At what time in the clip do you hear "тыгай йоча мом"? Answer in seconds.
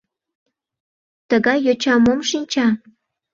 1.29-2.19